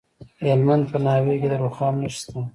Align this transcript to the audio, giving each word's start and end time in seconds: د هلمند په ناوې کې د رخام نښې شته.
د 0.41 0.41
هلمند 0.53 0.83
په 0.91 0.97
ناوې 1.05 1.35
کې 1.41 1.47
د 1.51 1.53
رخام 1.65 1.95
نښې 2.03 2.11
شته. 2.17 2.39